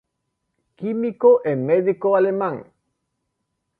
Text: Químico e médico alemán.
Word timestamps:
Químico 0.79 1.31
e 1.51 1.53
médico 1.69 2.09
alemán. 2.19 2.57